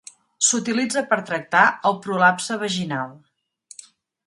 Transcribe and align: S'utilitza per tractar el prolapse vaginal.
S'utilitza 0.45 1.03
per 1.11 1.19
tractar 1.27 1.67
el 1.91 1.99
prolapse 2.07 2.59
vaginal. 2.65 3.15